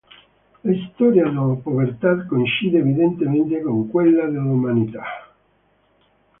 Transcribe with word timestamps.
La 0.63 0.71
storia 0.87 1.25
della 1.25 1.55
povertà 1.61 2.25
coincide 2.25 2.79
evidentemente 2.79 3.61
con 3.61 3.87
quella 3.87 4.25
dell'umanità. 4.25 5.03